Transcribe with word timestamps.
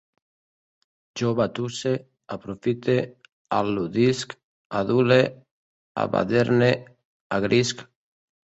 Jo 1.19 1.33
batusse, 1.39 1.91
aprofite, 2.37 2.95
al·ludisc, 3.59 4.35
adule, 4.81 5.21
abaderne, 6.07 6.73
agrisc 7.41 7.89